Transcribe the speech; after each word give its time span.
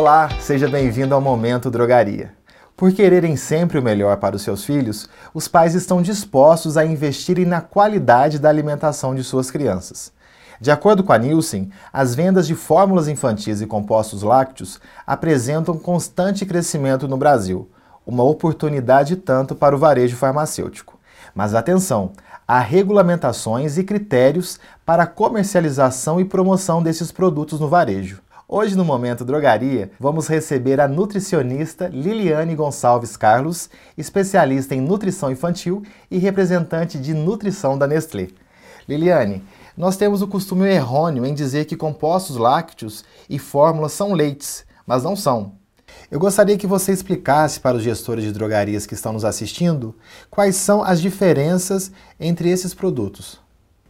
Olá, 0.00 0.30
seja 0.40 0.66
bem-vindo 0.66 1.14
ao 1.14 1.20
Momento 1.20 1.70
Drogaria. 1.70 2.32
Por 2.74 2.90
quererem 2.90 3.36
sempre 3.36 3.78
o 3.78 3.82
melhor 3.82 4.16
para 4.16 4.34
os 4.34 4.40
seus 4.40 4.64
filhos, 4.64 5.06
os 5.34 5.46
pais 5.46 5.74
estão 5.74 6.00
dispostos 6.00 6.78
a 6.78 6.86
investirem 6.86 7.44
na 7.44 7.60
qualidade 7.60 8.38
da 8.38 8.48
alimentação 8.48 9.14
de 9.14 9.22
suas 9.22 9.50
crianças. 9.50 10.10
De 10.58 10.70
acordo 10.70 11.04
com 11.04 11.12
a 11.12 11.18
Nielsen, 11.18 11.70
as 11.92 12.14
vendas 12.14 12.46
de 12.46 12.54
fórmulas 12.54 13.08
infantis 13.08 13.60
e 13.60 13.66
compostos 13.66 14.22
lácteos 14.22 14.80
apresentam 15.06 15.76
constante 15.76 16.46
crescimento 16.46 17.06
no 17.06 17.18
Brasil, 17.18 17.68
uma 18.06 18.22
oportunidade 18.22 19.16
tanto 19.16 19.54
para 19.54 19.76
o 19.76 19.78
varejo 19.78 20.16
farmacêutico. 20.16 20.98
Mas 21.34 21.54
atenção, 21.54 22.12
há 22.48 22.58
regulamentações 22.58 23.76
e 23.76 23.84
critérios 23.84 24.58
para 24.86 25.02
a 25.02 25.06
comercialização 25.06 26.18
e 26.18 26.24
promoção 26.24 26.82
desses 26.82 27.12
produtos 27.12 27.60
no 27.60 27.68
varejo. 27.68 28.22
Hoje, 28.52 28.74
no 28.74 28.84
Momento 28.84 29.24
Drogaria, 29.24 29.92
vamos 30.00 30.26
receber 30.26 30.80
a 30.80 30.88
nutricionista 30.88 31.86
Liliane 31.86 32.56
Gonçalves 32.56 33.16
Carlos, 33.16 33.70
especialista 33.96 34.74
em 34.74 34.80
nutrição 34.80 35.30
infantil 35.30 35.84
e 36.10 36.18
representante 36.18 36.98
de 36.98 37.14
nutrição 37.14 37.78
da 37.78 37.86
Nestlé. 37.86 38.26
Liliane, 38.88 39.44
nós 39.76 39.96
temos 39.96 40.20
o 40.20 40.26
costume 40.26 40.68
errôneo 40.68 41.24
em 41.24 41.32
dizer 41.32 41.66
que 41.66 41.76
compostos 41.76 42.36
lácteos 42.36 43.04
e 43.28 43.38
fórmulas 43.38 43.92
são 43.92 44.14
leites, 44.14 44.64
mas 44.84 45.04
não 45.04 45.14
são. 45.14 45.52
Eu 46.10 46.18
gostaria 46.18 46.58
que 46.58 46.66
você 46.66 46.90
explicasse 46.90 47.60
para 47.60 47.76
os 47.76 47.84
gestores 47.84 48.24
de 48.24 48.32
drogarias 48.32 48.84
que 48.84 48.94
estão 48.94 49.12
nos 49.12 49.24
assistindo 49.24 49.94
quais 50.28 50.56
são 50.56 50.82
as 50.82 51.00
diferenças 51.00 51.92
entre 52.18 52.50
esses 52.50 52.74
produtos. 52.74 53.40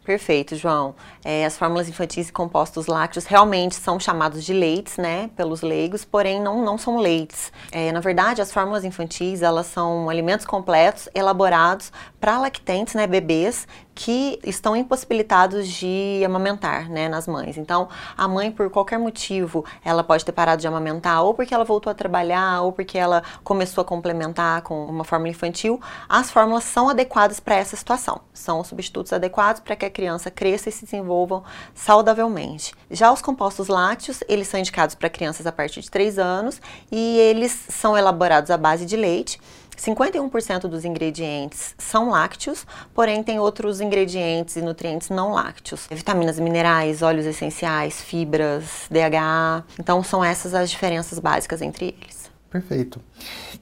Perfeito, 0.04 0.56
João. 0.56 0.94
É, 1.22 1.44
as 1.44 1.58
fórmulas 1.58 1.88
infantis 1.88 2.30
e 2.30 2.32
compostos 2.32 2.86
lácteos 2.86 3.26
realmente 3.26 3.76
são 3.76 4.00
chamados 4.00 4.44
de 4.44 4.52
leites, 4.52 4.96
né, 4.96 5.28
pelos 5.36 5.60
leigos, 5.60 6.04
porém 6.04 6.40
não, 6.40 6.64
não 6.64 6.78
são 6.78 6.98
leites. 6.98 7.52
É, 7.70 7.92
na 7.92 8.00
verdade, 8.00 8.40
as 8.40 8.50
fórmulas 8.50 8.82
infantis, 8.82 9.42
elas 9.42 9.66
são 9.66 10.08
alimentos 10.08 10.46
completos 10.46 11.08
elaborados 11.14 11.92
para 12.18 12.38
lactentes, 12.38 12.94
né, 12.94 13.06
bebês, 13.06 13.68
que 14.02 14.38
estão 14.42 14.74
impossibilitados 14.74 15.68
de 15.68 16.22
amamentar, 16.24 16.88
né, 16.88 17.06
nas 17.06 17.26
mães. 17.26 17.58
Então, 17.58 17.86
a 18.16 18.26
mãe, 18.26 18.50
por 18.50 18.70
qualquer 18.70 18.98
motivo, 18.98 19.62
ela 19.84 20.02
pode 20.02 20.24
ter 20.24 20.32
parado 20.32 20.58
de 20.58 20.66
amamentar, 20.66 21.22
ou 21.22 21.34
porque 21.34 21.52
ela 21.52 21.64
voltou 21.64 21.90
a 21.90 21.94
trabalhar, 21.94 22.62
ou 22.62 22.72
porque 22.72 22.96
ela 22.96 23.22
começou 23.44 23.82
a 23.82 23.84
complementar 23.84 24.62
com 24.62 24.86
uma 24.86 25.04
fórmula 25.04 25.28
infantil. 25.28 25.78
As 26.08 26.30
fórmulas 26.30 26.64
são 26.64 26.88
adequadas 26.88 27.40
para 27.40 27.56
essa 27.56 27.76
situação. 27.76 28.22
São 28.32 28.60
os 28.60 28.68
substitutos 28.68 29.12
adequados 29.12 29.60
para 29.60 29.76
que 29.76 29.84
a 29.84 29.90
criança 29.90 30.30
cresça 30.30 30.70
e 30.70 30.72
se 30.72 30.86
desenvolvam 30.86 31.44
saudavelmente. 31.74 32.72
Já 32.90 33.12
os 33.12 33.20
compostos 33.20 33.68
lácteos, 33.68 34.24
eles 34.30 34.48
são 34.48 34.58
indicados 34.58 34.94
para 34.94 35.10
crianças 35.10 35.46
a 35.46 35.52
partir 35.52 35.82
de 35.82 35.90
3 35.90 36.18
anos 36.18 36.58
e 36.90 37.18
eles 37.18 37.66
são 37.68 37.98
elaborados 37.98 38.50
à 38.50 38.56
base 38.56 38.86
de 38.86 38.96
leite 38.96 39.38
51% 39.80 40.68
dos 40.68 40.84
ingredientes 40.84 41.74
são 41.78 42.10
lácteos, 42.10 42.66
porém 42.94 43.22
tem 43.22 43.38
outros 43.38 43.80
ingredientes 43.80 44.56
e 44.56 44.62
nutrientes 44.62 45.08
não 45.08 45.32
lácteos. 45.32 45.86
Vitaminas 45.90 46.38
minerais, 46.38 47.00
óleos 47.00 47.24
essenciais, 47.24 48.02
fibras, 48.02 48.86
DHA. 48.90 49.64
Então 49.78 50.02
são 50.04 50.22
essas 50.22 50.52
as 50.54 50.70
diferenças 50.70 51.18
básicas 51.18 51.62
entre 51.62 51.94
eles. 51.98 52.30
Perfeito. 52.50 53.00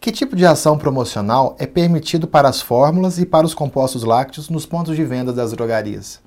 Que 0.00 0.10
tipo 0.10 0.34
de 0.34 0.46
ação 0.46 0.78
promocional 0.78 1.54
é 1.58 1.66
permitido 1.66 2.26
para 2.26 2.48
as 2.48 2.60
fórmulas 2.60 3.18
e 3.18 3.26
para 3.26 3.46
os 3.46 3.54
compostos 3.54 4.02
lácteos 4.02 4.48
nos 4.48 4.64
pontos 4.64 4.96
de 4.96 5.04
venda 5.04 5.32
das 5.32 5.52
drogarias? 5.52 6.20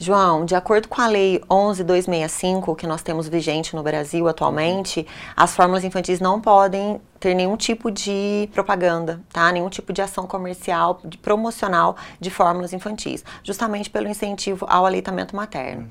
João, 0.00 0.44
de 0.44 0.54
acordo 0.54 0.86
com 0.86 1.00
a 1.00 1.08
Lei 1.08 1.42
11265, 1.48 2.76
que 2.76 2.86
nós 2.86 3.02
temos 3.02 3.28
vigente 3.28 3.74
no 3.74 3.82
Brasil 3.82 4.28
atualmente, 4.28 5.04
as 5.36 5.56
fórmulas 5.56 5.82
infantis 5.82 6.20
não 6.20 6.40
podem 6.40 7.00
ter 7.18 7.34
nenhum 7.34 7.56
tipo 7.56 7.90
de 7.90 8.48
propaganda, 8.52 9.20
tá? 9.32 9.50
Nenhum 9.50 9.68
tipo 9.68 9.92
de 9.92 10.00
ação 10.00 10.24
comercial, 10.24 11.00
de 11.04 11.18
promocional 11.18 11.96
de 12.20 12.30
fórmulas 12.30 12.72
infantis, 12.72 13.24
justamente 13.42 13.90
pelo 13.90 14.06
incentivo 14.06 14.64
ao 14.68 14.86
aleitamento 14.86 15.34
materno. 15.34 15.82
Uhum. 15.82 15.88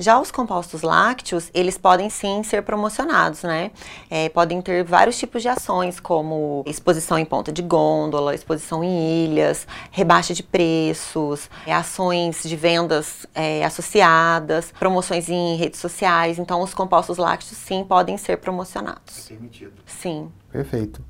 Já 0.00 0.20
os 0.20 0.30
compostos 0.30 0.82
lácteos, 0.82 1.50
eles 1.52 1.76
podem 1.76 2.08
sim 2.08 2.44
ser 2.44 2.62
promocionados, 2.62 3.42
né? 3.42 3.72
É, 4.08 4.28
podem 4.28 4.62
ter 4.62 4.84
vários 4.84 5.18
tipos 5.18 5.42
de 5.42 5.48
ações, 5.48 5.98
como 5.98 6.62
exposição 6.66 7.18
em 7.18 7.24
ponta 7.24 7.50
de 7.50 7.62
gôndola, 7.62 8.32
exposição 8.32 8.84
em 8.84 9.24
ilhas, 9.24 9.66
rebaixa 9.90 10.32
de 10.32 10.44
preços, 10.44 11.50
é, 11.66 11.74
ações 11.74 12.44
de 12.44 12.54
vendas 12.54 13.17
é, 13.34 13.64
associadas, 13.64 14.72
promoções 14.78 15.28
em 15.28 15.56
redes 15.56 15.80
sociais. 15.80 16.38
Então, 16.38 16.62
os 16.62 16.74
compostos 16.74 17.18
lácteos 17.18 17.56
sim 17.58 17.84
podem 17.84 18.16
ser 18.16 18.38
promocionados. 18.38 19.26
É 19.26 19.28
permitido. 19.28 19.72
Sim. 19.86 20.30
Perfeito. 20.50 21.02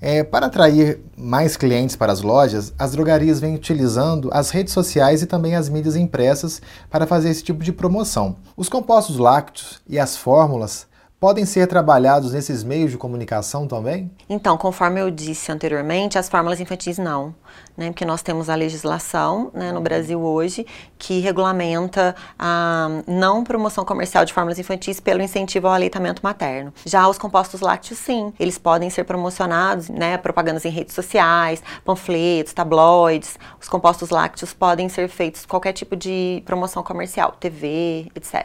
É, 0.00 0.22
para 0.22 0.46
atrair 0.46 1.00
mais 1.16 1.56
clientes 1.56 1.96
para 1.96 2.12
as 2.12 2.20
lojas, 2.20 2.74
as 2.78 2.92
drogarias 2.92 3.40
vêm 3.40 3.54
utilizando 3.54 4.28
as 4.32 4.50
redes 4.50 4.74
sociais 4.74 5.22
e 5.22 5.26
também 5.26 5.54
as 5.54 5.68
mídias 5.68 5.96
impressas 5.96 6.60
para 6.90 7.06
fazer 7.06 7.30
esse 7.30 7.42
tipo 7.42 7.64
de 7.64 7.72
promoção. 7.72 8.36
Os 8.56 8.68
compostos 8.68 9.16
lácteos 9.16 9.80
e 9.88 9.98
as 9.98 10.16
fórmulas 10.16 10.86
podem 11.18 11.46
ser 11.46 11.66
trabalhados 11.66 12.32
nesses 12.32 12.62
meios 12.62 12.90
de 12.90 12.98
comunicação 12.98 13.66
também? 13.66 14.10
Então, 14.28 14.58
conforme 14.58 15.00
eu 15.00 15.10
disse 15.10 15.50
anteriormente, 15.50 16.18
as 16.18 16.28
fórmulas 16.28 16.60
infantis 16.60 16.98
não, 16.98 17.34
né? 17.76 17.86
Porque 17.88 18.04
nós 18.04 18.22
temos 18.22 18.50
a 18.50 18.54
legislação 18.54 19.50
né, 19.54 19.72
no 19.72 19.80
Brasil 19.80 20.20
hoje 20.20 20.66
que 20.98 21.20
regulamenta 21.20 22.14
a 22.38 22.88
não 23.06 23.42
promoção 23.42 23.84
comercial 23.84 24.24
de 24.24 24.32
fórmulas 24.32 24.58
infantis 24.58 25.00
pelo 25.00 25.22
incentivo 25.22 25.66
ao 25.66 25.74
aleitamento 25.74 26.20
materno. 26.22 26.72
Já 26.84 27.08
os 27.08 27.16
compostos 27.16 27.60
lácteos, 27.60 27.98
sim, 27.98 28.32
eles 28.38 28.58
podem 28.58 28.90
ser 28.90 29.04
promocionados, 29.04 29.88
né? 29.88 30.18
Propagandas 30.18 30.64
em 30.64 30.70
redes 30.70 30.94
sociais, 30.94 31.62
panfletos, 31.84 32.52
tabloides. 32.52 33.38
Os 33.60 33.68
compostos 33.68 34.10
lácteos 34.10 34.52
podem 34.52 34.88
ser 34.88 35.08
feitos 35.08 35.46
qualquer 35.46 35.72
tipo 35.72 35.96
de 35.96 36.42
promoção 36.44 36.82
comercial, 36.82 37.32
TV, 37.40 38.10
etc. 38.14 38.44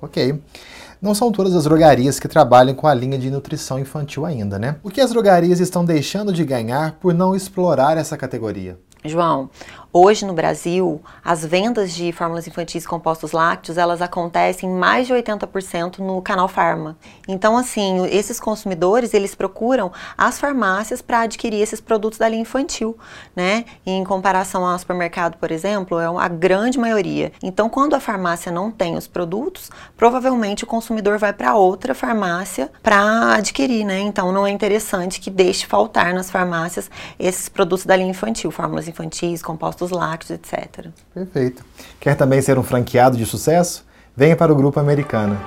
Ok. 0.00 0.40
Não 1.00 1.14
são 1.14 1.32
todas 1.32 1.54
as 1.54 1.64
drogarias 1.64 2.20
que 2.20 2.28
trabalham 2.28 2.74
com 2.74 2.86
a 2.86 2.92
linha 2.92 3.18
de 3.18 3.30
nutrição 3.30 3.78
infantil 3.78 4.26
ainda, 4.26 4.58
né? 4.58 4.76
O 4.82 4.90
que 4.90 5.00
as 5.00 5.10
drogarias 5.10 5.58
estão 5.58 5.82
deixando 5.82 6.30
de 6.30 6.44
ganhar 6.44 6.98
por 7.00 7.14
não 7.14 7.34
explorar 7.34 7.96
essa 7.96 8.18
categoria? 8.18 8.78
João, 9.02 9.48
Hoje 9.92 10.24
no 10.24 10.32
Brasil, 10.32 11.02
as 11.24 11.44
vendas 11.44 11.92
de 11.92 12.12
fórmulas 12.12 12.46
infantis 12.46 12.86
compostos 12.86 13.32
lácteos, 13.32 13.76
elas 13.76 14.00
acontecem 14.00 14.70
mais 14.70 15.08
de 15.08 15.12
80% 15.12 15.98
no 15.98 16.22
canal 16.22 16.46
Farma. 16.46 16.96
Então, 17.26 17.58
assim, 17.58 18.06
esses 18.06 18.38
consumidores, 18.38 19.12
eles 19.14 19.34
procuram 19.34 19.90
as 20.16 20.38
farmácias 20.38 21.02
para 21.02 21.22
adquirir 21.22 21.60
esses 21.60 21.80
produtos 21.80 22.20
da 22.20 22.28
linha 22.28 22.42
infantil, 22.42 22.96
né? 23.34 23.64
E 23.84 23.90
em 23.90 24.04
comparação 24.04 24.64
ao 24.64 24.78
supermercado, 24.78 25.36
por 25.38 25.50
exemplo, 25.50 25.98
é 25.98 26.06
a 26.06 26.28
grande 26.28 26.78
maioria. 26.78 27.32
Então, 27.42 27.68
quando 27.68 27.94
a 27.94 28.00
farmácia 28.00 28.52
não 28.52 28.70
tem 28.70 28.96
os 28.96 29.08
produtos, 29.08 29.70
provavelmente 29.96 30.62
o 30.62 30.68
consumidor 30.68 31.18
vai 31.18 31.32
para 31.32 31.56
outra 31.56 31.96
farmácia 31.96 32.70
para 32.80 33.34
adquirir, 33.34 33.84
né? 33.84 33.98
Então, 33.98 34.30
não 34.30 34.46
é 34.46 34.50
interessante 34.50 35.18
que 35.18 35.30
deixe 35.30 35.66
faltar 35.66 36.14
nas 36.14 36.30
farmácias 36.30 36.88
esses 37.18 37.48
produtos 37.48 37.84
da 37.84 37.96
linha 37.96 38.10
infantil, 38.10 38.52
fórmulas 38.52 38.86
infantis, 38.86 39.42
compostos 39.42 39.79
compostos 39.80 39.90
lácteos, 39.90 40.30
etc. 40.30 40.88
Perfeito. 41.14 41.64
Quer 41.98 42.14
também 42.16 42.42
ser 42.42 42.58
um 42.58 42.62
franqueado 42.62 43.16
de 43.16 43.24
sucesso? 43.24 43.84
Venha 44.16 44.36
para 44.36 44.52
o 44.52 44.56
Grupo 44.56 44.78
Americana. 44.78 45.40